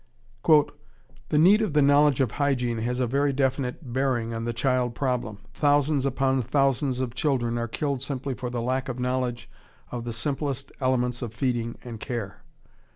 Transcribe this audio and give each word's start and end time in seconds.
]"The 1.29 1.37
need 1.37 1.61
of 1.61 1.73
the 1.73 1.81
knowledge 1.83 2.21
of 2.21 2.31
hygiene 2.31 2.79
has 2.79 2.99
a 2.99 3.05
very 3.05 3.31
definite 3.31 3.93
bearing 3.93 4.33
on 4.33 4.45
the 4.45 4.51
child 4.51 4.95
problem. 4.95 5.37
Thousands 5.53 6.07
upon 6.07 6.41
thousands 6.41 7.01
of 7.01 7.13
children 7.13 7.55
are 7.59 7.67
killed 7.67 8.01
simply 8.01 8.33
for 8.33 8.49
the 8.49 8.63
lack 8.63 8.89
of 8.89 8.97
knowledge 8.97 9.47
of 9.91 10.03
the 10.03 10.11
simplest 10.11 10.71
elements 10.79 11.21
of 11.21 11.35
feeding 11.35 11.77
and 11.83 11.99
care. 11.99 12.41